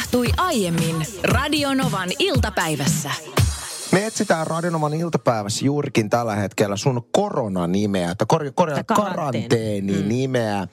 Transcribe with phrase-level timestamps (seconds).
[0.00, 3.10] tapahtui aiemmin Radionovan iltapäivässä.
[3.92, 10.68] Me etsitään Radionoman iltapäivässä juurikin tällä hetkellä sun koronanimeä, tai kor- kor- karanteeni-nimeä.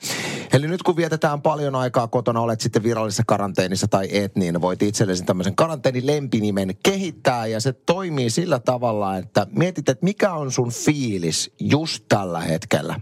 [0.52, 4.82] Eli nyt kun vietetään paljon aikaa kotona, olet sitten virallisessa karanteenissa tai et, niin voit
[4.82, 7.46] itsellesi tämmöisen karanteenilempinimen kehittää.
[7.46, 13.00] Ja se toimii sillä tavalla, että mietit, että mikä on sun fiilis just tällä hetkellä.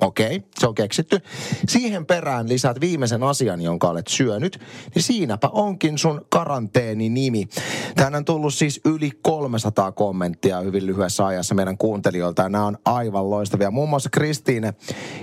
[0.00, 1.20] Okei, okay, se on keksitty.
[1.68, 4.60] Siihen perään lisät viimeisen asian, jonka olet syönyt,
[4.94, 7.48] niin siinäpä onkin sun karanteeninimi.
[7.94, 12.78] Tänään on tullut siis yli 300 kommenttia hyvin lyhyessä ajassa meidän kuuntelijoilta, ja nämä on
[12.84, 13.70] aivan loistavia.
[13.70, 14.74] Muun muassa Kristiine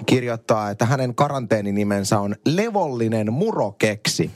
[0.05, 4.31] kirjoittaa, että hänen karanteeninimensä on levollinen murokeksi.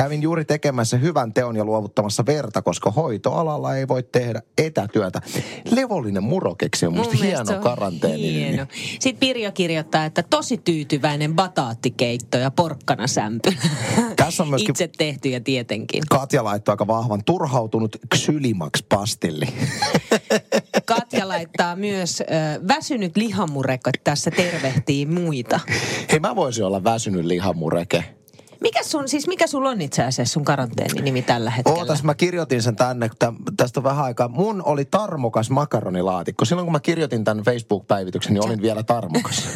[0.00, 5.20] Kävin juuri tekemässä hyvän teon ja luovuttamassa verta, koska hoitoalalla ei voi tehdä etätyötä.
[5.70, 8.34] Levollinen murokeksi on musta hieno karanteeni.
[8.34, 8.66] Hieno.
[9.00, 13.52] Sitten Pirjo kirjoittaa, että tosi tyytyväinen bataattikeitto ja porkkana sämpy.
[14.16, 14.70] Tässä on myöskin...
[14.70, 16.02] Itse tehtyjä tietenkin.
[16.10, 19.46] Katja laittoi aika vahvan turhautunut Xylimax pastilli.
[20.84, 25.60] Katja laittaa myös äh, väsynyt lihamureke tässä tervehtii muita.
[26.12, 28.19] Hei, mä voisin olla väsynyt lihamureke.
[28.60, 31.78] Mikä sun, siis mikä sulla on itse asiassa sun karanteeninimi tällä hetkellä?
[31.78, 33.10] Ootas, mä kirjoitin sen tänne,
[33.56, 34.28] tästä on vähän aikaa.
[34.28, 36.44] Mun oli tarmokas makaronilaatikko.
[36.44, 39.48] Silloin kun mä kirjoitin tämän Facebook-päivityksen, niin olin vielä tarmokas.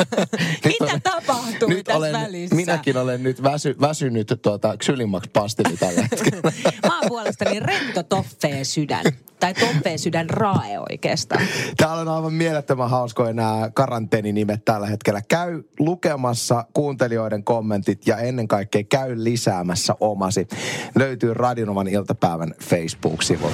[0.64, 2.56] Mitä olen, tapahtui nyt tässä olen, välissä?
[2.56, 6.52] Minäkin olen nyt väsy, väsynyt tuota Xylimax pastili tällä hetkellä.
[6.86, 9.04] mä oon puolestani rento toffee sydän.
[9.40, 11.42] Tai toffee sydän rae oikeastaan.
[11.76, 15.22] Täällä on aivan mielettömän hauskoja nämä karanteeninimet tällä hetkellä.
[15.28, 20.48] Käy lukemassa kuuntelijoiden kommentit ja ennen kaikkea käy lisäämässä omasi.
[20.94, 23.50] Löytyy Radionovan iltapäivän Facebook-sivu.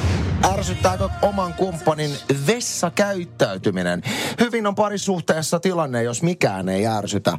[0.52, 2.10] Ärsyttääkö oman kumppanin
[2.46, 4.02] vessakäyttäytyminen?
[4.40, 7.38] Hyvin on parisuhteessa tilanne, jos mikään ei ärsytä.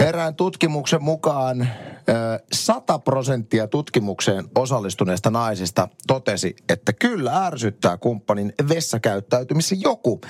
[0.00, 1.68] Erään tutkimuksen mukaan
[2.52, 10.20] 100 prosenttia tutkimukseen osallistuneista naisista totesi, että kyllä ärsyttää kumppanin vessakäyttäytymisen joku.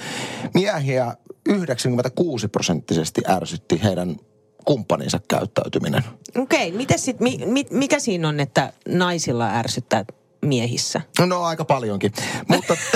[0.55, 1.15] Miehiä
[1.47, 4.17] 96 prosenttisesti ärsytti heidän
[4.65, 6.05] kumppaninsa käyttäytyminen.
[6.39, 10.05] Okei, okay, mikä siinä on, että naisilla ärsyttää
[10.43, 11.01] miehissä?
[11.27, 12.13] No aika paljonkin,
[12.49, 12.77] mutta...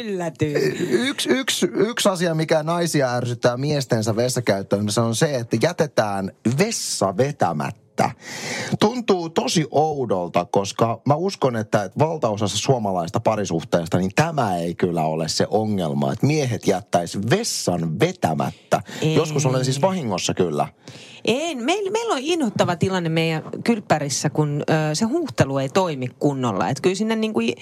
[0.00, 0.56] Yllätyin.
[0.90, 7.86] Yksi, yksi, yksi asia, mikä naisia ärsyttää miestensä vessakäyttämisessä on se, että jätetään vessa vetämättä
[8.02, 15.04] että tuntuu tosi oudolta, koska mä uskon, että valtaosassa suomalaista parisuhteesta, niin tämä ei kyllä
[15.04, 18.82] ole se ongelma, että miehet jättäisi vessan vetämättä.
[19.02, 19.14] Ei.
[19.14, 20.68] Joskus olen siis vahingossa kyllä.
[21.26, 26.68] Ei, meillä, meillä on inhottava tilanne meidän kylppärissä, kun ö, se huuhtelu ei toimi kunnolla.
[26.68, 27.54] Et kyllä sinne niin kuin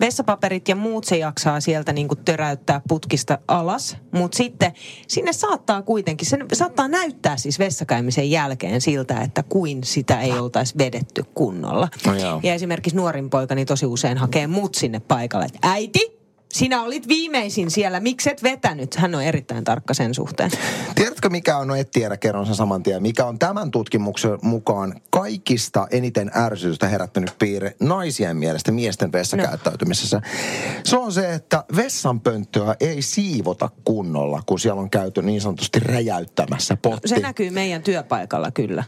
[0.00, 3.96] vessapaperit ja muut se jaksaa sieltä niin kuin töräyttää putkista alas.
[4.12, 4.72] Mutta sitten
[5.08, 10.78] sinne saattaa kuitenkin, se saattaa näyttää siis vessakäymisen jälkeen siltä, että kuin sitä ei oltaisi
[10.78, 11.88] vedetty kunnolla.
[12.06, 12.12] No
[12.42, 16.13] ja esimerkiksi nuorin poikani tosi usein hakee mut sinne paikalle, että äiti,
[16.54, 18.94] sinä olit viimeisin siellä, miksi et vetänyt?
[18.94, 20.50] Hän on erittäin tarkka sen suhteen.
[20.94, 25.00] Tiedätkö mikä on, no et tiedä, kerron sen saman tien, mikä on tämän tutkimuksen mukaan
[25.10, 30.16] kaikista eniten ärsytystä herättänyt piirre naisien mielestä miesten vessakäyttäytymisessä?
[30.16, 30.22] No.
[30.84, 36.76] Se on se, että vessanpönttöä ei siivota kunnolla, kun siellä on käyty niin sanotusti räjäyttämässä
[36.76, 37.08] potti.
[37.08, 38.84] No, se näkyy meidän työpaikalla kyllä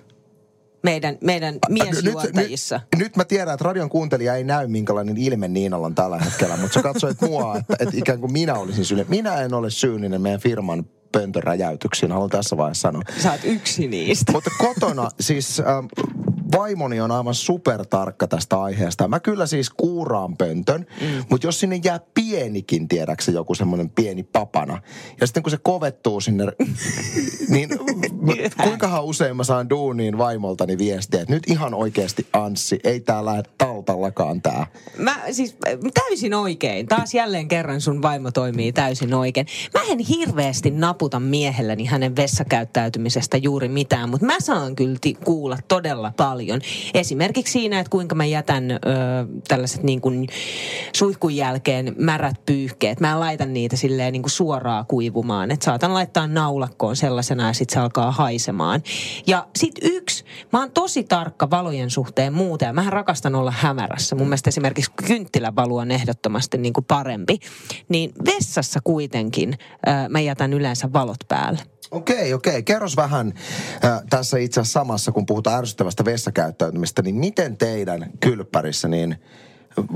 [0.87, 2.77] meidän, meidän miesjuontajissa.
[2.77, 6.19] Nyt, nyt, nyt mä tiedän, että radion kuuntelija ei näy, minkälainen ilme Niinalla on tällä
[6.19, 9.11] hetkellä, mutta sä katsoit mua, että, että ikään kuin minä olisin syyllinen.
[9.11, 13.03] Minä en ole syyllinen meidän firman pöntöräjäytyksiin, haluan tässä vaiheessa sanoa.
[13.23, 14.33] Sä oot yksi niistä.
[14.33, 15.67] Mutta kotona, siis äh,
[16.53, 19.09] vaimoni on aivan supertarkka tästä aiheesta.
[19.09, 21.25] Mä kyllä siis kuuraan pöntön, mm.
[21.31, 24.83] mutta jos sinne jää pienikin, tiedäksä, joku semmoinen pieni papana,
[25.21, 26.45] ja sitten kun se kovettuu sinne,
[27.49, 27.69] niin
[28.63, 33.43] kuinkahan usein mä saan duuniin vaimoltani viestiä, että nyt ihan oikeasti Anssi, ei tää lähde
[33.59, 34.67] taltallakaan tää.
[34.99, 35.57] Mä siis
[35.95, 36.87] täysin oikein.
[36.87, 39.47] Taas jälleen kerran sun vaimo toimii täysin oikein.
[39.75, 46.13] Mä en hirveästi naputa miehelleni hänen vessakäyttäytymisestä juuri mitään, mutta mä saan kyllä kuulla todella
[46.17, 46.61] paljon paljon.
[46.95, 48.77] Esimerkiksi siinä, että kuinka mä jätän ö,
[49.49, 50.27] tällaiset niin kuin
[50.93, 53.01] suihkun jälkeen märät pyyhkeet.
[53.01, 55.51] Mä en laita niitä silleen niin kuin suoraan kuivumaan.
[55.51, 58.83] Että saatan laittaa naulakkoon sellaisena ja sitten se alkaa haisemaan.
[59.27, 62.75] Ja sitten yksi, mä oon tosi tarkka valojen suhteen muuten.
[62.75, 64.17] Mähän rakastan olla hämärässä.
[64.17, 67.39] Mun mielestä esimerkiksi kynttilävalu on ehdottomasti niin kuin parempi.
[67.89, 69.55] Niin vessassa kuitenkin
[69.89, 71.63] ö, mä jätän yleensä valot päälle.
[71.91, 72.63] Okei, okei.
[72.63, 73.33] Kerros vähän
[73.85, 79.17] äh, tässä itse asiassa samassa, kun puhutaan ärsyttävästä vessakäyttäytymistä, niin miten teidän kylppärissä niin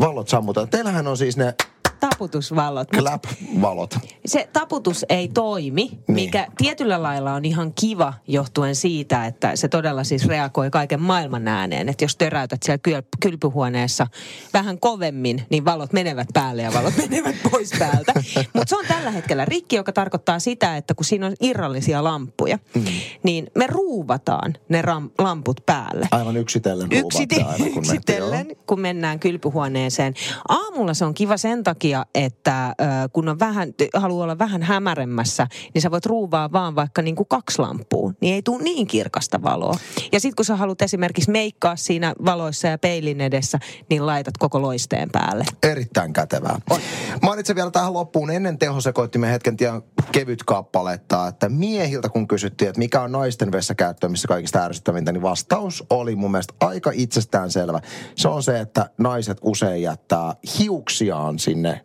[0.01, 0.69] vallot sammutaan?
[0.69, 1.55] Teillähän on siis ne
[2.01, 2.89] taputusvalot.
[2.97, 3.99] Clap-valot.
[4.27, 6.15] Se taputus ei toimi, niin.
[6.15, 11.49] mikä tietyllä lailla on ihan kiva johtuen siitä, että se todella siis reagoi kaiken maailman
[11.49, 11.89] ääneen.
[11.89, 14.07] Että jos töräytät siellä kyl- kylpyhuoneessa
[14.53, 18.13] vähän kovemmin, niin valot menevät päälle ja valot menevät pois päältä.
[18.55, 22.59] Mutta se on tällä hetkellä rikki, joka tarkoittaa sitä, että kun siinä on irrallisia lamppuja,
[22.75, 22.85] mm.
[23.23, 26.09] niin me ruuvataan ne ram- lamput päälle.
[26.11, 30.15] Aivan yksitellen Yksite- aina, kun Yksitellen, me, kun mennään kylpyhuoneeseen.
[30.49, 32.75] Aamulla se on kiva sen takia, että äh,
[33.13, 37.27] kun on vähän, haluaa olla vähän hämäremmässä, niin sä voit ruuvaa vaan vaikka niin kuin
[37.29, 38.13] kaksi lampua.
[38.21, 39.77] Niin ei tule niin kirkasta valoa.
[40.13, 43.59] Ja sitten kun sä haluat esimerkiksi meikkaa siinä valoissa ja peilin edessä,
[43.91, 45.45] niin laitat koko loisteen päälle.
[45.63, 46.61] Erittäin kätevää.
[46.71, 46.81] On.
[47.23, 49.83] Mainitsen vielä tähän loppuun ennen tehosekoittimen hetken tien
[50.13, 55.23] kevyt kappaletta, että miehiltä kun kysyttiin, että mikä on naisten vessakäyttö, missä kaikista ärsyttävintä, niin
[55.23, 57.81] vastaus oli mun mielestä aika itsestäänselvä.
[58.17, 61.80] Se on se, että naiset usein jättää hiuksiaan sinne,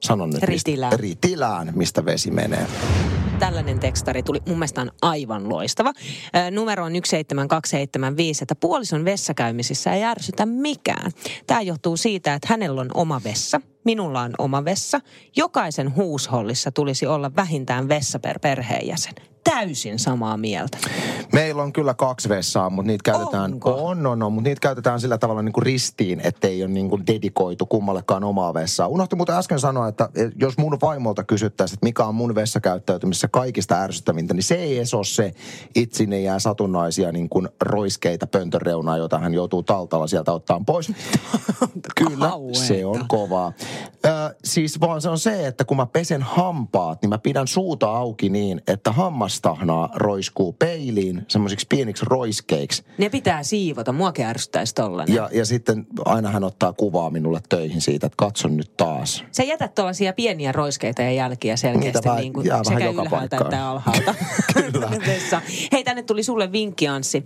[0.00, 0.92] sanon nyt, ritilään.
[0.92, 2.66] Mistä, ritilään, mistä vesi menee
[3.38, 5.92] tällainen tekstari tuli mun mielestä on aivan loistava.
[6.50, 11.12] numero on 17275, että puolison vessakäymisissä ei ärsytä mikään.
[11.46, 15.00] Tämä johtuu siitä, että hänellä on oma vessa, minulla on oma vessa.
[15.36, 19.14] Jokaisen huushollissa tulisi olla vähintään vessa per perheenjäsen
[19.54, 20.78] täysin samaa mieltä.
[21.32, 23.86] Meillä on kyllä kaksi vessaa, mutta niitä käytetään, Onko?
[23.86, 27.06] on, on, on, mutta niitä käytetään sillä tavalla niin kuin ristiin, ettei ole niin kuin
[27.06, 28.88] dedikoitu kummallekaan omaa vessaa.
[28.88, 33.74] Unohti muuten äsken sanoa, että jos mun vaimolta kysyttäisiin, että mikä on mun vessakäyttäytymisessä kaikista
[33.74, 35.34] ärsyttävintä, niin se ei edes ole se,
[35.76, 40.92] että sinne jää satunnaisia niin kuin roiskeita pöntöreunaa, jota hän joutuu taltalla sieltä ottaa pois.
[41.98, 43.52] kyllä, se on kovaa.
[44.06, 47.90] Ö, siis vaan se on se, että kun mä pesen hampaat, niin mä pidän suuta
[47.90, 52.84] auki niin, että hammas hammastahnaa roiskuu peiliin semmoisiksi pieniksi roiskeiksi.
[52.98, 55.14] Ne pitää siivota, mua ärsyttäisi tollanen.
[55.14, 59.24] Ja, ja sitten aina hän ottaa kuvaa minulle töihin siitä, että katson nyt taas.
[59.32, 64.14] Se jätät tuollaisia pieniä roiskeita ja jälkiä selkeästi niin kuin sekä ylhäältä että alhaalta.
[64.54, 64.90] Kyllä.
[65.72, 67.24] Hei, tänne tuli sulle vinkki, Anssi.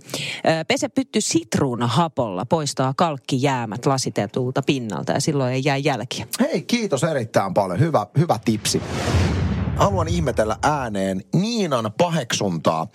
[0.67, 6.25] Pese pytty sitruunahapolla poistaa kalkkijäämät lasitetulta pinnalta ja silloin ei jää jälkiä.
[6.39, 7.79] Hei, kiitos erittäin paljon.
[7.79, 8.81] Hyvä, hyvä tipsi
[9.79, 12.87] haluan ihmetellä ääneen Niinan paheksuntaa.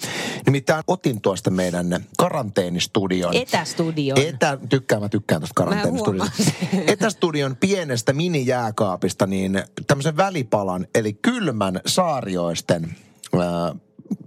[0.46, 3.34] Nimittäin otin tuosta meidän karanteenistudion.
[3.34, 4.18] Etästudion.
[4.18, 6.42] Etä, tykkään, mä tykkään tuosta karanteenistudiosta.
[6.86, 12.96] Etästudion pienestä minijääkaapista niin tämmöisen välipalan, eli kylmän saarioisten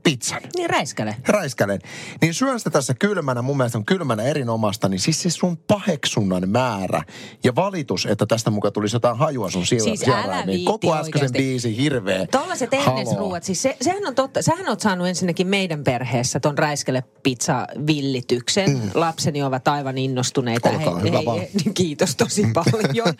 [0.04, 0.42] pizzan.
[0.56, 1.16] Niin räiskäle.
[1.28, 1.80] Räiskälen.
[2.22, 6.50] Niin syön sitä tässä kylmänä, mun mielestä on kylmänä erinomasta, niin siis se sun paheksunnan
[6.50, 7.04] määrä
[7.44, 11.34] ja valitus, että tästä mukaan tulisi jotain hajua sun sillä siis älä niin koko äskeisen
[11.34, 12.28] biisi hirveä.
[12.32, 12.70] Tollaset
[13.18, 17.68] ruuat, siis se, sehän on totta, sähän oot saanut ensinnäkin meidän perheessä ton räiskäle pizza
[17.88, 18.70] villityksen.
[18.70, 18.92] Mm.
[18.94, 20.70] Lapseni ovat aivan innostuneita.
[20.70, 23.14] Olkaa hei, hyvä hei, hei, kiitos tosi paljon.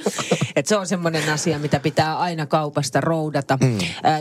[0.56, 3.58] Et se on semmoinen asia, mitä pitää aina kaupasta roudata.
[3.62, 3.78] Mm.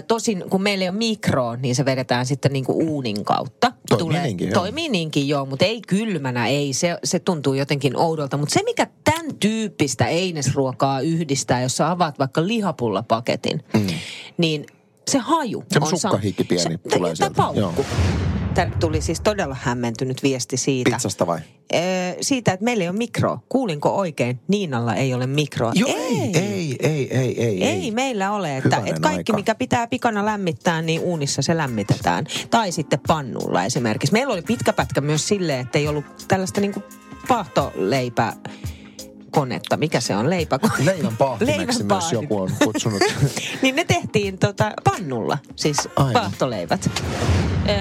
[0.09, 3.73] Tosin kun meillä ei ole mikroa, niin se vedetään sitten niin kuin uunin kautta.
[3.89, 4.55] Toimii tulee, niinkin, joo.
[4.61, 6.73] Toimii niinkin, joo, mutta ei kylmänä, ei.
[6.73, 8.37] Se, se tuntuu jotenkin oudolta.
[8.37, 13.87] Mutta se, mikä tämän tyyppistä einesruokaa yhdistää, jos sä avaat vaikka lihapullapaketin, mm.
[14.39, 14.67] niin
[15.11, 15.99] se haju se on...
[15.99, 17.43] Se pieni se, tulee sieltä.
[17.55, 17.73] Joo.
[18.57, 20.91] Tänne tuli siis todella hämmentynyt viesti siitä.
[20.91, 21.39] Pizzasta vai?
[21.73, 23.39] Ee, siitä, että meillä ei ole mikro.
[23.49, 24.41] Kuulinko oikein?
[24.49, 25.73] Niinalla ei ole mikroa.
[25.75, 27.65] Joo, ei, ei, ei, ei, ei.
[27.65, 29.33] Ei meillä ole, että, että kaikki aika.
[29.33, 32.27] mikä pitää pikana lämmittää, niin uunissa se lämmitetään.
[32.51, 34.13] Tai sitten pannulla esimerkiksi.
[34.13, 36.83] Meillä oli pitkä pätkä myös silleen, että ei ollut tällaista niinku
[37.29, 38.33] pahtoleipää
[39.37, 39.77] konetta.
[39.77, 40.31] Mikä se on?
[40.31, 40.85] Leipäkone.
[40.85, 43.03] Leivän paahtimeksi myös joku on kutsunut.
[43.63, 46.13] niin ne tehtiin tota pannulla, siis Aivan.
[46.13, 46.91] paahtoleivät.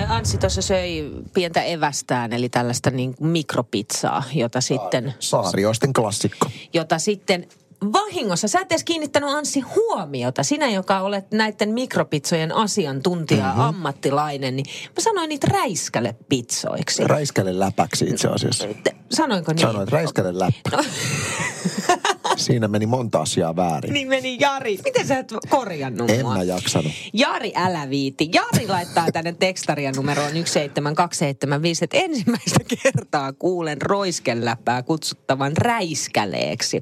[0.07, 5.13] Anssi tuossa söi pientä evästään, eli tällaista niin mikropizzaa, jota sitten...
[5.19, 6.49] Saarioisten klassikko.
[6.73, 7.47] Jota sitten
[7.93, 13.61] vahingossa, sä et edes kiinnittänyt Anssi huomiota, sinä joka olet näiden mikropitsojen asiantuntija, mm-hmm.
[13.61, 17.03] ammattilainen, niin mä sanoin niitä räiskäle pitsoiksi.
[17.03, 18.67] Räiskäle läpäksi itse asiassa.
[19.11, 19.67] Sanoinko niin?
[19.67, 20.69] Sanoin, räiskäle läppä.
[20.71, 20.83] No.
[22.35, 23.93] Siinä meni monta asiaa väärin.
[23.93, 24.79] Niin meni Jari.
[24.83, 26.33] Miten sä et korjannut en mua?
[26.33, 26.91] mä jaksanut.
[27.13, 28.29] Jari, älä viiti.
[28.33, 36.81] Jari laittaa tänne tekstaria numeroon 17275, että ensimmäistä kertaa kuulen roiskeläppää kutsuttavan räiskäleeksi.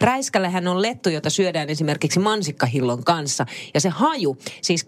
[0.00, 3.46] Räiskälehän on lettu, jota syödään esimerkiksi mansikkahillon kanssa.
[3.74, 4.86] Ja se haju, siis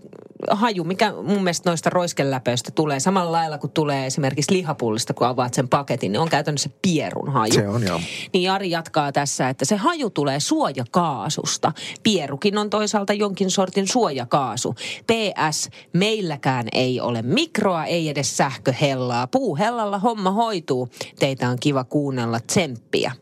[0.50, 5.54] haju, mikä mun mielestä noista roiskeläpöistä tulee samalla lailla kuin tulee esimerkiksi lihapullista, kun avaat
[5.54, 7.52] sen paketin, niin on käytännössä pierun haju.
[7.54, 8.00] Se on joo.
[8.32, 11.72] Niin Jari jatkaa tässä, että se haju tulee suojakaasusta.
[12.02, 14.74] Pierukin on toisaalta jonkin sortin suojakaasu.
[15.06, 19.26] PS, meilläkään ei ole mikroa, ei edes sähköhellaa.
[19.26, 20.88] Puuhellalla homma hoituu.
[21.18, 23.12] Teitä on kiva kuunnella tsemppiä.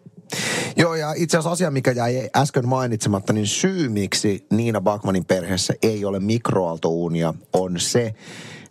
[0.76, 5.74] Joo, ja itse asiassa asia, mikä jäi äsken mainitsematta, niin syy, miksi Niina Bakmanin perheessä
[5.82, 8.14] ei ole mikroaaltouunia, on se,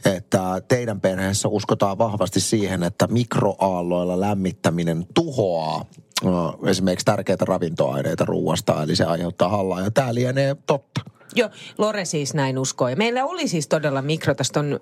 [0.05, 5.85] että teidän perheessä uskotaan vahvasti siihen, että mikroaalloilla lämmittäminen tuhoaa
[6.65, 11.01] esimerkiksi tärkeitä ravintoaineita ruuasta, eli se aiheuttaa hallaa, ja tämä lienee totta.
[11.35, 12.95] Joo, Lore siis näin uskoi.
[12.95, 14.79] Meillä oli siis todella mikro, tästä on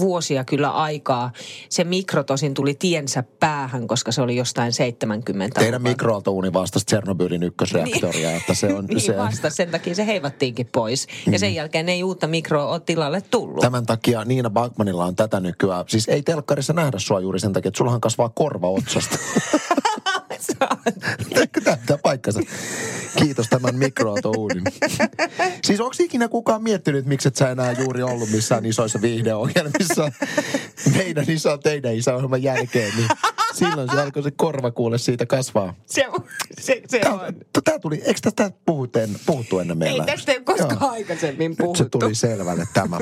[0.00, 1.32] vuosia kyllä aikaa.
[1.68, 7.42] Se mikro tosin tuli tiensä päähän, koska se oli jostain 70 Teidän mikroaaltouuni vastasi Tsernobylin
[7.42, 8.36] ykkösreaktoria, niin.
[8.36, 8.84] että se on...
[8.84, 11.06] niin se vastasi, sen takia se heivattiinkin pois.
[11.32, 11.56] Ja sen mm.
[11.56, 13.60] jälkeen ei uutta mikroa ole tilalle tullut.
[13.60, 15.84] Tämän takia Niina Bakmanilla on tätä nykyään.
[15.88, 19.18] Siis ei telkkarissa nähdä sua juuri sen takia, että sullahan kasvaa korva otsasta.
[21.86, 22.40] Tämä paikkansa.
[23.18, 24.64] Kiitos tämän mikroautouunin.
[25.64, 30.12] siis onko ikinä kukaan miettinyt, miksi et sä enää juuri ollut missään isoissa viihdeohjelmissa
[30.96, 33.08] meidän isä teidän isä ohjelman jälkeen, niin
[33.52, 35.74] silloin se alkoi se korva kuule siitä kasvaa.
[35.86, 36.06] Se,
[36.60, 37.20] se, se tämä, on.
[37.64, 40.04] Tämä tuli, eikö tästä puhuttu, puhuttu ennen meillä?
[40.04, 40.90] Ei tästä ei koskaan Joo.
[40.90, 41.82] aikaisemmin puhuttu.
[41.82, 42.98] Nyt se tuli selvälle tämä.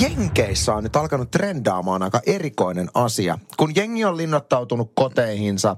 [0.00, 3.38] Jenkeissä on nyt alkanut trendaamaan aika erikoinen asia.
[3.56, 5.76] Kun jengi on linnoittautunut koteihinsa,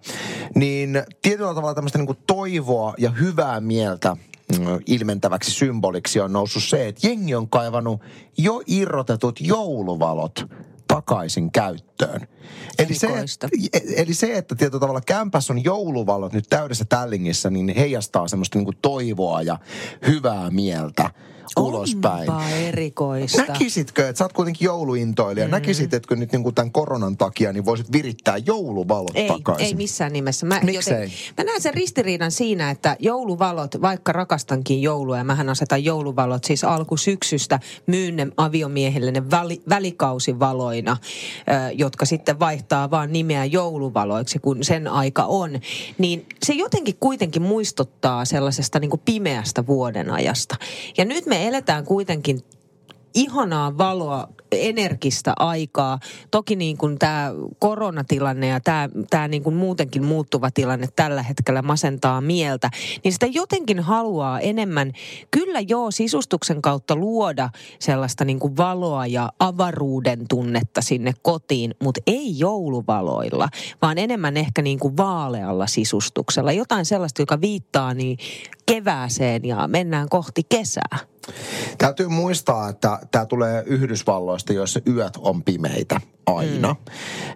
[0.54, 4.16] niin tietyllä tavalla tämmöistä niin toivoa ja hyvää mieltä
[4.58, 8.00] mm, ilmentäväksi symboliksi on noussut se, että jengi on kaivannut
[8.38, 10.46] jo irrotetut jouluvalot
[11.00, 12.28] takaisin käyttöön.
[12.78, 13.08] Eli se,
[13.96, 18.78] eli se, että tietyllä tavalla kämpäs on jouluvalot nyt täydessä tällingissä, niin heijastaa semmoista niin
[18.82, 19.58] toivoa ja
[20.06, 21.10] hyvää mieltä
[21.60, 22.30] ulospäin.
[22.30, 23.42] Onpa erikoista.
[23.48, 25.50] Näkisitkö, että sä oot kuitenkin jouluintoilija, mm.
[25.50, 29.66] näkisitkö nyt niin kuin tämän koronan takia, niin voisit virittää jouluvalot ei, takaisin?
[29.66, 30.46] Ei missään nimessä.
[30.46, 30.94] Mä, Miksei?
[30.94, 36.44] Joten, mä näen sen ristiriidan siinä, että jouluvalot, vaikka rakastankin joulua ja mähän asetan jouluvalot
[36.44, 40.96] siis alkusyksystä myyn ne aviomiehille ne väli, välikausivaloina,
[41.40, 45.60] ö, jotka sitten vaihtaa vaan nimeä jouluvaloiksi, kun sen aika on.
[45.98, 50.56] Niin se jotenkin kuitenkin muistuttaa sellaisesta niin kuin pimeästä vuodenajasta.
[50.98, 52.40] Ja nyt me eletään kuitenkin
[53.14, 55.98] ihanaa valoa, energistä aikaa.
[56.30, 61.62] Toki niin kuin tämä koronatilanne ja tämä, tämä niin kuin muutenkin muuttuva tilanne tällä hetkellä
[61.62, 62.70] masentaa mieltä,
[63.04, 64.92] niin sitä jotenkin haluaa enemmän
[65.30, 72.00] kyllä joo sisustuksen kautta luoda sellaista niin kuin valoa ja avaruuden tunnetta sinne kotiin, mutta
[72.06, 73.48] ei jouluvaloilla,
[73.82, 76.52] vaan enemmän ehkä niin kuin vaalealla sisustuksella.
[76.52, 78.18] Jotain sellaista, joka viittaa niin
[78.66, 80.98] kevääseen ja mennään kohti kesää.
[81.78, 86.00] Täytyy muistaa, että tämä tulee Yhdysvalloista, joissa yöt on pimeitä
[86.36, 86.68] aina.
[86.68, 86.76] Mm.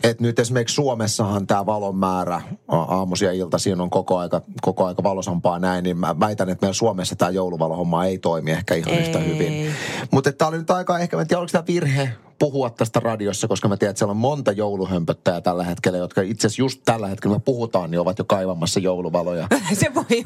[0.04, 5.02] Et nyt esimerkiksi Suomessahan tämä valon määrä aamuisia ja iltaisin on koko aika, koko aika
[5.02, 9.00] valosampaa näin, niin mä väitän, että meillä Suomessa tämä jouluvalohomma ei toimi ehkä ihan ei.
[9.00, 9.74] yhtä hyvin.
[10.10, 13.68] Mutta tämä oli nyt aika ehkä, en tiedä, oliko tämä virhe puhua tästä radiossa, koska
[13.68, 17.36] mä tiedän, että siellä on monta jouluhömpöttäjää tällä hetkellä, jotka itse asiassa just tällä hetkellä,
[17.36, 19.48] me puhutaan, niin ovat jo kaivamassa jouluvaloja.
[19.80, 20.24] Se voi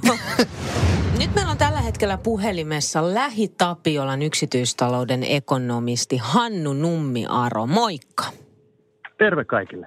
[1.19, 7.67] Nyt meillä on tällä hetkellä puhelimessa Lähi-Tapiolan yksityistalouden ekonomisti Hannu Nummi-Aro.
[7.67, 8.25] Moikka.
[9.19, 9.87] Terve kaikille.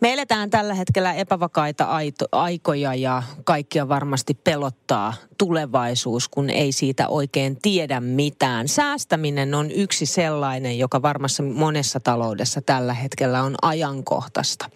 [0.00, 7.08] Me eletään tällä hetkellä epävakaita aito, aikoja ja kaikkia varmasti pelottaa tulevaisuus, kun ei siitä
[7.08, 8.68] oikein tiedä mitään.
[8.68, 14.66] Säästäminen on yksi sellainen, joka varmassa monessa taloudessa tällä hetkellä on ajankohtaista.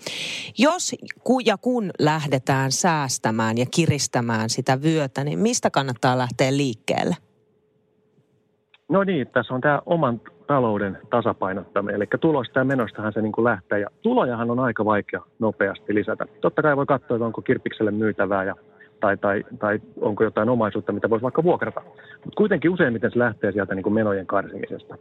[0.59, 0.95] Jos
[1.45, 7.17] ja kun lähdetään säästämään ja kiristämään sitä vyötä, niin mistä kannattaa lähteä liikkeelle?
[8.89, 11.97] No niin, tässä on tämä oman talouden tasapainottaminen.
[11.97, 13.81] Eli tulosta ja menostahan se niin kuin lähtee.
[13.81, 16.27] Ja tulojahan on aika vaikea nopeasti lisätä.
[16.41, 18.55] Totta kai voi katsoa, että onko kirppikselle myytävää ja,
[19.01, 21.81] tai, tai, tai onko jotain omaisuutta, mitä voisi vaikka vuokrata.
[22.25, 24.97] Mutta kuitenkin useimmiten se lähtee sieltä niin kuin menojen karsimisesta.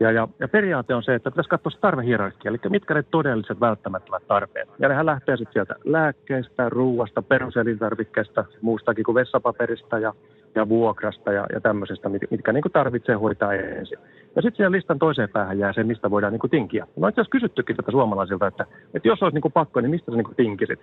[0.00, 4.26] Ja, ja, ja periaate on se, että pitäisi katsoa tarvehierarkia, eli mitkä ne todelliset välttämättömät
[4.26, 4.68] tarpeet.
[4.78, 10.14] Ja nehän lähtee sitten sieltä lääkkeistä, ruuasta, peruselintarvikkeista, muustakin kuin vessapaperista ja,
[10.56, 13.98] ja vuokrasta ja, ja tämmöisestä, mitkä, mitkä niin tarvitsee hoitaa ensin.
[14.36, 16.86] Ja sitten siihen listan toiseen päähän jää se, mistä voidaan niin tinkiä.
[16.96, 20.16] No itse asiassa kysyttykin tätä suomalaisilta, että, että jos olisi niin pakko, niin mistä sä
[20.16, 20.80] niin tinkisit?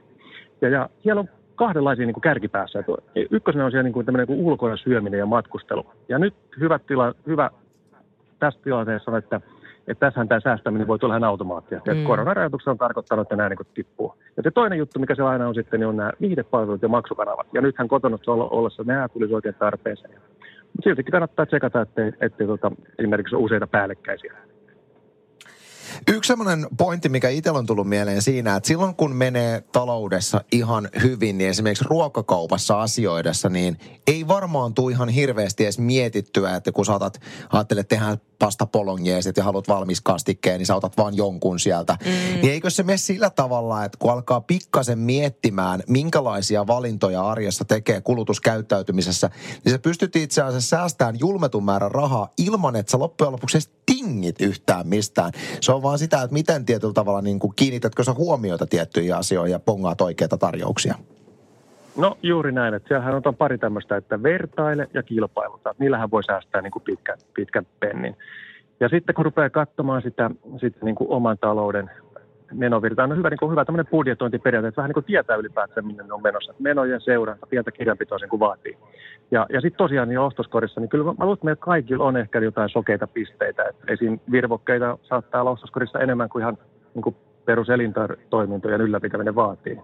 [0.62, 2.84] Ja, ja siellä on kahdenlaisia niin kärkipäässä.
[3.32, 5.86] Ykkösenä on siellä niin tämmöinen niin ulkoinen syöminen ja matkustelu.
[6.10, 7.50] Ja nyt hyvä, tila, hyvä
[8.40, 9.42] tässä tilanteessa on, että,
[9.88, 11.82] että tässähän tämä säästäminen voi tulla ihan automaattia.
[11.94, 12.04] Mm.
[12.04, 14.16] Koronarajoitukset on tarkoittanut, että nämä niin tippuu.
[14.38, 17.48] Ja se toinen juttu, mikä se aina on sitten, niin on nämä viihdepalvelut ja maksukanavat.
[17.54, 20.14] Ja nythän kotona ollessa nämä tulisi oikein tarpeeseen.
[20.74, 24.34] Mutta siltikin kannattaa tsekata, ettei, ettei tuota, esimerkiksi ole useita päällekkäisiä.
[26.08, 30.90] Yksi semmoinen pointti, mikä itsellä on tullut mieleen siinä, että silloin kun menee taloudessa ihan
[31.04, 36.86] hyvin, niin esimerkiksi ruokakaupassa asioidessa, niin ei varmaan tule ihan hirveästi edes mietittyä, että kun
[36.86, 41.98] saatat, ajattelet tehdä pasta polongjeesit ja haluat valmis kastikkeen, niin sä otat vaan jonkun sieltä.
[42.06, 42.12] Mm.
[42.42, 48.02] Niin eikö se mene sillä tavalla, että kun alkaa pikkasen miettimään, minkälaisia valintoja arjessa tekee
[48.02, 49.30] kulutuskäyttäytymisessä,
[49.66, 54.42] niin sä pystyt itse asiassa säästämään julmetun määrän rahaa ilman, että sä loppujen lopuksi tingit
[54.42, 55.32] yhtään mistään.
[55.62, 59.52] Se on vaan sitä, että miten tietyllä tavalla niin kuin kiinnitätkö sä huomioita tiettyihin asioihin
[59.52, 60.96] ja pongaat oikeita tarjouksia.
[61.98, 65.76] No juuri näin, että siellähän on pari tämmöistä, että vertaile ja kilpailuta.
[65.80, 68.16] Niillähän voi säästää niin kuin pitkän, pitkän pennin.
[68.80, 71.92] Ja sitten kun rupeaa katsomaan sitä, sitä niin kuin oman talouden
[72.54, 76.04] menovirtaa, on hyvä, niin kuin hyvä tämmöinen budjetointiperiaate, että vähän niin kuin tietää ylipäätään, minne
[76.04, 76.54] ne on menossa.
[76.60, 78.78] Menojen seuranta, pientä kirjanpitoa sen kuin vaatii.
[79.32, 82.40] Ja, ja sitten tosiaan niin ostoskorissa, niin kyllä mä, luulen, että meillä kaikilla on ehkä
[82.40, 83.64] jotain sokeita pisteitä.
[83.64, 84.20] Et esim.
[84.32, 86.58] virvokkeita saattaa olla ostoskorissa enemmän kuin ihan
[86.94, 89.80] niin kuin peruselintoimintojen ylläpitäminen vaatii.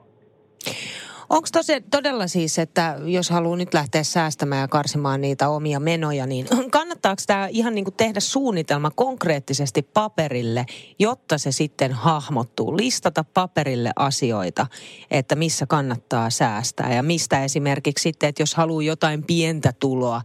[1.29, 1.47] Onko
[1.91, 7.21] todella siis, että jos haluaa nyt lähteä säästämään ja karsimaan niitä omia menoja, niin kannattaako
[7.27, 10.65] tämä ihan niin kuin tehdä suunnitelma konkreettisesti paperille,
[10.99, 12.77] jotta se sitten hahmottuu?
[12.77, 14.67] Listata paperille asioita,
[15.11, 20.21] että missä kannattaa säästää ja mistä esimerkiksi sitten, että jos haluaa jotain pientä tuloa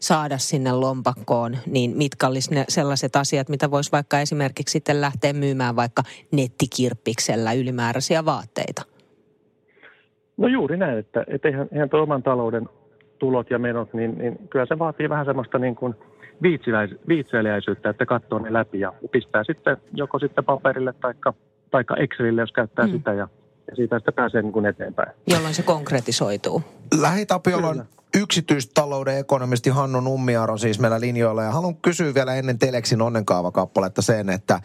[0.00, 5.32] saada sinne lompakkoon, niin mitkä olisi ne sellaiset asiat, mitä voisi vaikka esimerkiksi sitten lähteä
[5.32, 8.97] myymään vaikka nettikirppiksellä ylimääräisiä vaatteita?
[10.38, 12.68] No juuri näin, että, että eihän, eihän tuo oman talouden
[13.18, 15.94] tulot ja menot, niin, niin kyllä se vaatii vähän semmoista niin kuin
[17.08, 21.34] viitseliäisyyttä, että katsoo ne läpi ja pistää sitten joko sitten paperille taikka,
[21.70, 22.92] taikka Excelille, jos käyttää mm.
[22.92, 23.28] sitä ja,
[23.70, 25.12] ja siitä sitten pääsee niin kuin eteenpäin.
[25.26, 26.62] Jolloin se konkretisoituu.
[27.00, 27.84] Lähitapiolla on
[28.14, 31.42] yksityistalouden ekonomisti Hannu Nummiaro siis meillä linjoilla.
[31.42, 34.60] Ja haluan kysyä vielä ennen Teleksin onnenkaavakappaletta sen, että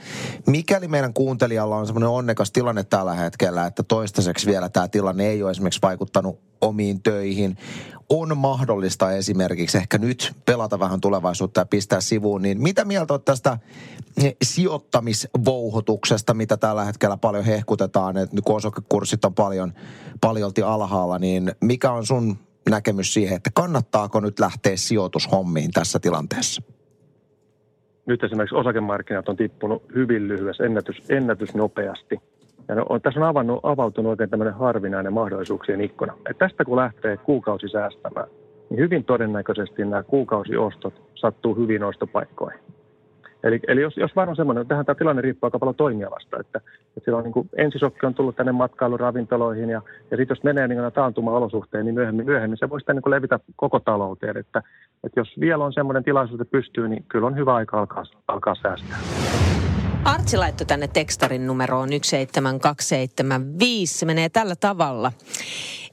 [0.47, 5.43] mikäli meidän kuuntelijalla on semmoinen onnekas tilanne tällä hetkellä, että toistaiseksi vielä tämä tilanne ei
[5.43, 7.57] ole esimerkiksi vaikuttanut omiin töihin,
[8.09, 13.25] on mahdollista esimerkiksi ehkä nyt pelata vähän tulevaisuutta ja pistää sivuun, niin mitä mieltä olet
[13.25, 13.57] tästä
[14.43, 19.73] sijoittamisvouhotuksesta, mitä tällä hetkellä paljon hehkutetaan, että kun osakekurssit on paljon,
[20.21, 22.37] paljolti alhaalla, niin mikä on sun
[22.69, 26.61] näkemys siihen, että kannattaako nyt lähteä sijoitushommiin tässä tilanteessa?
[28.05, 32.19] Nyt esimerkiksi osakemarkkinat on tippunut hyvin lyhyessä, ennätys, ennätys nopeasti.
[32.67, 36.17] Ja on, tässä on avannut, avautunut oikein tämmöinen harvinainen mahdollisuuksien ikkuna.
[36.29, 38.27] Et tästä kun lähtee kuukausi säästämään,
[38.69, 42.59] niin hyvin todennäköisesti nämä kuukausiostot sattuu hyvin ostopaikkoihin.
[43.43, 46.61] Eli, eli jos, jos vaan on semmoinen, tähän tämä tilanne riippuu aika paljon toimialasta, että,
[46.97, 51.85] että silloin niin ensisokki on tullut tänne matkailuravintoloihin ja, ja sitten jos menee niin taantuma-olosuhteen,
[51.85, 54.37] niin myöhemmin, myöhemmin se voi sitten niin levitä koko talouteen.
[54.37, 54.63] Että,
[55.03, 58.55] että jos vielä on semmoinen tilaisuus, että pystyy, niin kyllä on hyvä aika alkaa, alkaa
[58.55, 58.97] säästää.
[60.05, 63.99] Artsi laittoi tänne tekstarin numeroon 17275.
[63.99, 65.11] Se menee tällä tavalla.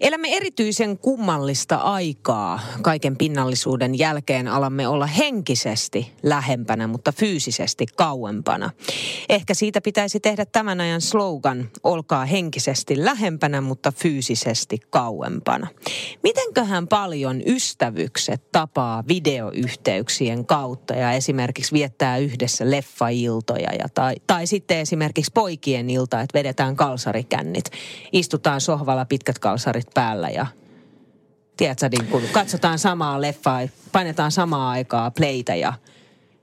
[0.00, 2.60] Elämme erityisen kummallista aikaa.
[2.82, 8.70] Kaiken pinnallisuuden jälkeen alamme olla henkisesti lähempänä, mutta fyysisesti kauempana.
[9.28, 15.66] Ehkä siitä pitäisi tehdä tämän ajan slogan, olkaa henkisesti lähempänä, mutta fyysisesti kauempana.
[16.22, 24.78] Mitenköhän paljon ystävykset tapaa videoyhteyksien kautta ja esimerkiksi viettää yhdessä leffailtoja ja tai, tai sitten
[24.78, 27.64] esimerkiksi poikien ilta, että vedetään kalsarikännit.
[28.12, 30.46] Istutaan sohvalla pitkät kalsarit päällä ja
[31.56, 33.60] tiedätkö, niin kun katsotaan samaa leffaa,
[33.92, 35.72] painetaan samaa aikaa playtä ja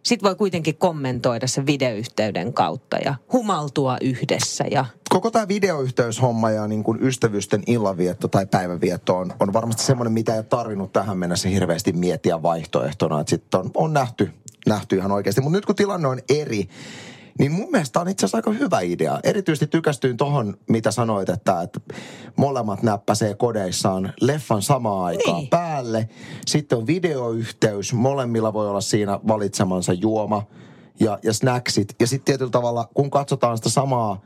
[0.07, 4.63] sitten voi kuitenkin kommentoida sen videoyhteyden kautta ja humaltua yhdessä.
[4.71, 4.85] Ja...
[5.09, 10.33] Koko tämä videoyhteyshomma ja niin kuin ystävysten illanvietto tai päivävietto on, on varmasti semmoinen, mitä
[10.33, 13.23] ei ole tarvinnut tähän mennessä hirveästi miettiä vaihtoehtona.
[13.27, 14.31] Sitten on, on nähty,
[14.67, 15.41] nähty ihan oikeasti.
[15.41, 16.69] Mutta nyt kun tilanne on eri,
[17.39, 19.19] niin mun mielestä on itse asiassa aika hyvä idea.
[19.23, 21.79] Erityisesti tykästyin tohon, mitä sanoit, että, että
[22.35, 25.49] molemmat näppäsee kodeissaan leffan samaan aikaan niin.
[25.49, 26.09] päälle.
[26.47, 27.93] Sitten on videoyhteys.
[27.93, 30.43] Molemmilla voi olla siinä valitsemansa juoma
[30.99, 31.95] ja, ja snacksit.
[31.99, 34.21] Ja sitten tietyllä tavalla, kun katsotaan sitä samaa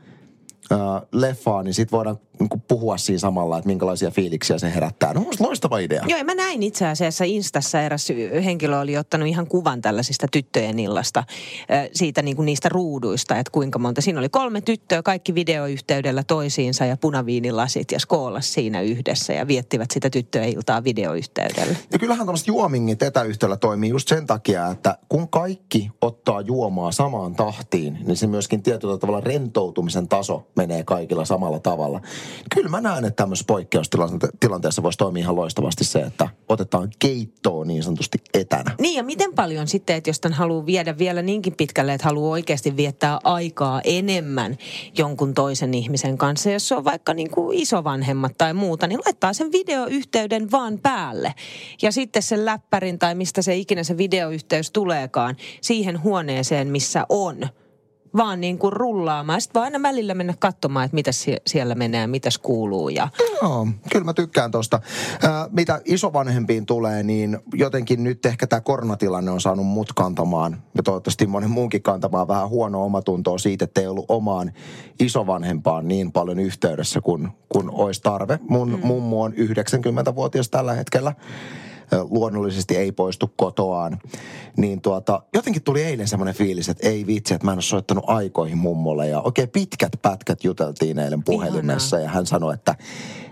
[0.72, 0.78] äh,
[1.12, 5.14] leffaa, niin sitten voidaan niin puhua siinä samalla, että minkälaisia fiiliksiä se herättää.
[5.14, 6.04] No, loistava idea.
[6.08, 8.08] Joo, mä näin itse asiassa Instassa eräs
[8.44, 11.24] henkilö oli ottanut ihan kuvan tällaisista tyttöjen illasta,
[11.92, 14.00] siitä niin kuin niistä ruuduista, että kuinka monta.
[14.00, 19.90] Siinä oli kolme tyttöä, kaikki videoyhteydellä toisiinsa ja punaviinilasit ja skoolas siinä yhdessä ja viettivät
[19.90, 21.76] sitä tyttöjen iltaa videoyhteydellä.
[21.92, 27.34] Ja kyllähän tämmöiset juomingit etäyhteydellä toimii just sen takia, että kun kaikki ottaa juomaa samaan
[27.34, 32.00] tahtiin, niin se myöskin tietyllä tavalla rentoutumisen taso menee kaikilla samalla tavalla.
[32.54, 37.82] Kyllä mä näen, että tämmöisessä poikkeustilanteessa voisi toimia ihan loistavasti se, että otetaan keittoa niin
[37.82, 38.74] sanotusti etänä.
[38.80, 42.30] Niin ja miten paljon sitten, että jos tämän haluaa viedä vielä niinkin pitkälle, että haluaa
[42.30, 44.56] oikeasti viettää aikaa enemmän
[44.98, 49.32] jonkun toisen ihmisen kanssa, jos se on vaikka niin kuin isovanhemmat tai muuta, niin laittaa
[49.32, 51.34] sen videoyhteyden vaan päälle.
[51.82, 57.36] Ja sitten sen läppärin tai mistä se ikinä se videoyhteys tuleekaan siihen huoneeseen, missä on–
[58.16, 59.40] vaan niin kuin rullaamaan.
[59.40, 61.10] Sitten vaan aina välillä mennä katsomaan, että mitä
[61.46, 62.88] siellä menee ja mitäs kuuluu.
[62.88, 63.08] Ja...
[63.42, 64.80] Joo, kyllä mä tykkään tosta.
[65.24, 70.82] Äh, mitä isovanhempiin tulee, niin jotenkin nyt ehkä tämä koronatilanne on saanut mut kantamaan, ja
[70.82, 74.52] toivottavasti monen muunkin kantamaan vähän huonoa omatuntoa siitä, että ei ollut omaan
[75.00, 78.38] isovanhempaan niin paljon yhteydessä kuin, kuin olisi tarve.
[78.48, 78.86] Mun mm.
[78.86, 81.14] mummo on 90-vuotias tällä hetkellä
[82.10, 83.98] luonnollisesti ei poistu kotoaan.
[84.56, 88.04] Niin tuota, jotenkin tuli eilen semmoinen fiilis, että ei vitsi, että mä en ole soittanut
[88.06, 89.08] aikoihin mummolle.
[89.08, 92.10] Ja oikein pitkät pätkät juteltiin eilen puhelimessa Ihanaa.
[92.12, 92.74] ja hän sanoi, että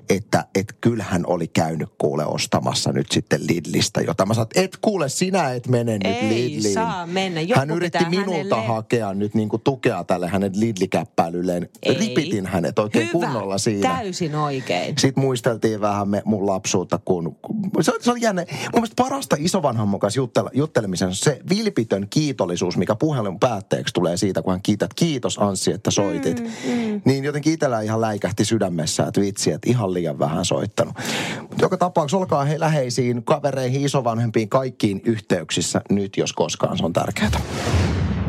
[0.08, 5.08] että et kyllähän oli käynyt kuule ostamassa nyt sitten Lidlistä, jota mä sanoin, et kuule
[5.08, 6.74] sinä et mene nyt Ei Lidliin.
[6.74, 7.40] saa mennä.
[7.40, 8.74] Joku Hän yritti minulta hänelle...
[8.74, 11.68] hakea nyt niinku tukea tälle hänen Lidlikäppäilylleen.
[11.98, 13.94] Ripitin hänet oikein Hyvä, kunnolla siinä.
[13.94, 14.94] täysin oikein.
[14.98, 18.44] Sitten muisteltiin vähän me, mun lapsuutta, kun, kun se, se oli jännä.
[18.50, 24.16] Mun mielestä parasta isovanhan mukaan juttele, juttelemisen on se vilpitön kiitollisuus, mikä puhelun päätteeksi tulee
[24.16, 26.40] siitä, kun hän kiität, kiitos Anssi, että soitit.
[26.40, 27.02] Mm, mm.
[27.04, 30.94] Niin jotenkin itsellä ihan läikähti sydämessä, että vitsi, että ihan liian vähän soittanut.
[31.40, 36.92] Mutta joka tapauksessa olkaa he läheisiin, kavereihin, isovanhempiin, kaikkiin yhteyksissä nyt, jos koskaan se on
[36.92, 37.40] tärkeää.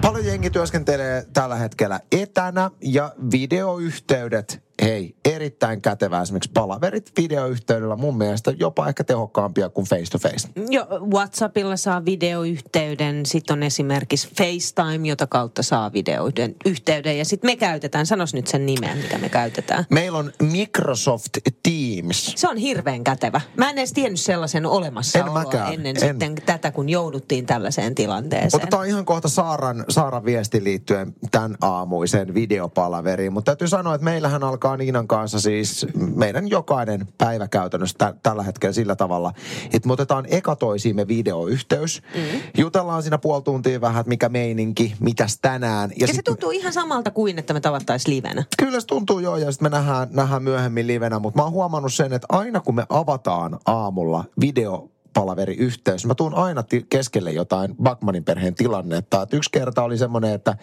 [0.01, 8.17] Paljon jengi työskentelee tällä hetkellä etänä ja videoyhteydet hei, erittäin kätevä esimerkiksi palaverit videoyhteydellä mun
[8.17, 10.49] mielestä jopa ehkä tehokkaampia kuin face to face.
[10.69, 17.55] Jo, WhatsAppilla saa videoyhteyden, sitten on esimerkiksi FaceTime, jota kautta saa videoyhteyden ja sitten me
[17.55, 19.85] käytetään, sanos nyt sen nimen, mitä me käytetään.
[19.89, 22.33] Meillä on Microsoft Teams.
[22.35, 23.41] Se on hirveän kätevä.
[23.57, 25.73] Mä en edes tiennyt sellaisen olemassa en mäkään.
[25.73, 26.09] ennen en.
[26.09, 28.61] sitten tätä, kun jouduttiin tällaiseen tilanteeseen.
[28.61, 34.43] Otetaan ihan kohta Saaran, Saaran viesti liittyen tämän aamuiseen videopalaveriin, mutta täytyy sanoa, että meillähän
[34.43, 39.33] alkaa alkaa Niinan kanssa siis meidän jokainen päivä käytännössä tä- tällä hetkellä sillä tavalla,
[39.73, 42.01] että me otetaan eka toisiimme videoyhteys.
[42.15, 42.41] Mm.
[42.57, 45.89] Jutellaan siinä puoli tuntia vähän, että mikä meininki, mitäs tänään.
[45.89, 46.15] Ja, ja sit...
[46.15, 48.43] se tuntuu ihan samalta kuin, että me tavattaisiin livenä.
[48.57, 51.93] Kyllä se tuntuu joo, ja sitten me nähdään, nähdään myöhemmin livenä, mutta mä oon huomannut
[51.93, 56.05] sen, että aina kun me avataan aamulla video palaveri-yhteys.
[56.05, 59.21] Mä tuun aina t- keskelle jotain Backmanin perheen tilannetta.
[59.21, 60.57] Et yksi kerta oli semmoinen, että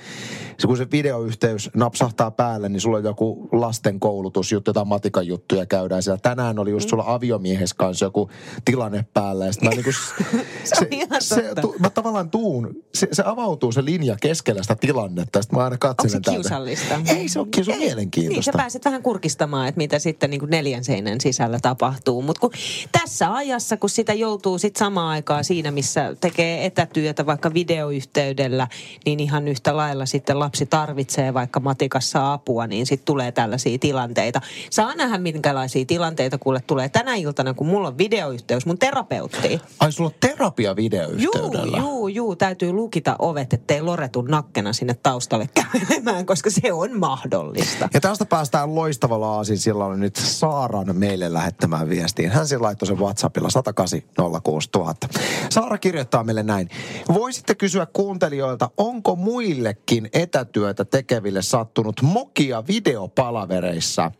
[0.59, 5.67] se, kun se videoyhteys napsahtaa päälle, niin sulla on joku lasten koulutusjuttu, jotain matikan juttuja
[5.67, 6.21] käydään siellä.
[6.23, 8.31] Tänään oli just sulla aviomiehes kanssa joku
[8.65, 9.47] tilanne päällä.
[9.47, 9.93] Ja mä, niinku,
[10.65, 10.89] se, se,
[11.21, 15.43] se tu, mä tavallaan tuun, se, se, avautuu se linja keskellä sitä tilannetta.
[15.43, 16.95] Sitten mä aina katselen Onko se kiusallista?
[17.17, 18.39] Ei se ole kiusa, mielenkiintoista.
[18.39, 22.23] Niin, sä pääset vähän kurkistamaan, että mitä sitten niin neljän seinän sisällä tapahtuu.
[22.23, 22.49] Mutta
[22.93, 28.69] tässä ajassa, kun sitä joutuu joutuu sitten samaan aikaan siinä, missä tekee etätyötä vaikka videoyhteydellä,
[29.07, 34.41] niin ihan yhtä lailla sitten lapsi tarvitsee vaikka matikassa apua, niin sitten tulee tällaisia tilanteita.
[34.71, 39.61] Saa nähdä, minkälaisia tilanteita kuule tulee tänä iltana, kun mulla on videoyhteys mun terapeuttiin.
[39.81, 41.79] Ai sulla on terapia videoyhteydellä?
[41.79, 42.37] Juu, juu, juu.
[42.37, 47.89] Täytyy lukita ovet, ettei loretu nakkena sinne taustalle kävelemään, koska se on mahdollista.
[47.95, 52.31] Ja tästä päästään loistavalla aasin silloin nyt Saaran meille lähettämään viestiin.
[52.31, 54.01] Hän siinä laittoi sen WhatsAppilla 108
[54.45, 55.09] 06000.
[55.51, 56.69] Saara kirjoittaa meille näin.
[57.15, 64.11] Voisitte kysyä kuuntelijoilta, onko muillekin etätyötä tekeville sattunut mokia videopalavereissa?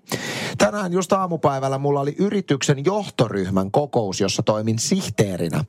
[0.59, 5.65] Tänään just aamupäivällä mulla oli yrityksen johtoryhmän kokous, jossa toimin sihteerinä.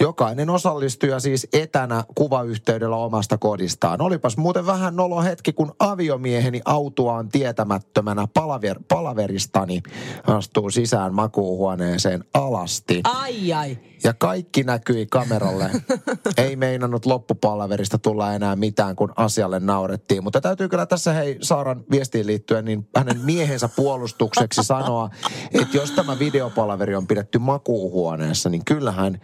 [0.00, 4.00] Jokainen osallistuja siis etänä kuvayhteydellä omasta kodistaan.
[4.00, 9.82] Olipas muuten vähän nolo hetki, kun aviomieheni autuaan tietämättömänä palaver, palaveristani
[10.26, 13.00] astuu sisään makuuhuoneeseen alasti.
[13.04, 13.71] Ai ai.
[14.04, 15.70] Ja kaikki näkyi kameralle.
[16.36, 20.24] Ei meinannut loppupalaverista tulla enää mitään, kun asialle naurettiin.
[20.24, 25.10] Mutta täytyy kyllä tässä hei Saaran viestiin liittyen, niin hänen miehensä puolustukseksi sanoa,
[25.52, 29.20] että jos tämä videopalaveri on pidetty makuuhuoneessa, niin kyllähän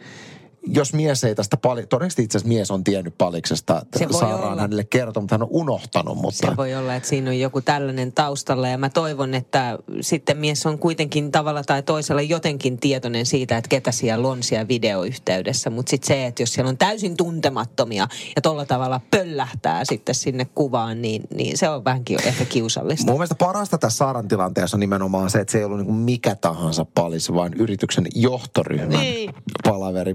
[0.67, 5.23] jos mies ei tästä paljon, todennäköisesti itse asiassa mies on tiennyt paliksesta, Saaraan hänelle kertonut,
[5.23, 6.19] mutta hän on unohtanut.
[6.19, 6.51] Mutta...
[6.51, 10.67] Se voi olla, että siinä on joku tällainen taustalla ja mä toivon, että sitten mies
[10.67, 15.91] on kuitenkin tavalla tai toisella jotenkin tietoinen siitä, että ketä siellä on siellä videoyhteydessä, mutta
[15.91, 21.03] sitten se, että jos siellä on täysin tuntemattomia ja tolla tavalla pöllähtää sitten sinne kuvaan,
[21.03, 23.07] niin, niin se on vähänkin ehkä kiusallista.
[23.07, 26.35] Mun mielestä parasta tässä Saaran tilanteessa on nimenomaan se, että se ei ollut niin mikä
[26.35, 29.35] tahansa palis, vaan yrityksen johtoryhmän niin.
[29.65, 30.15] palaveri.